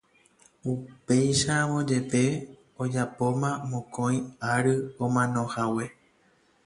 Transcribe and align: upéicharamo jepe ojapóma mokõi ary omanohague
upéicharamo 0.71 1.79
jepe 1.89 2.23
ojapóma 2.83 3.49
mokõi 3.71 4.15
ary 4.53 4.73
omanohague 5.05 5.85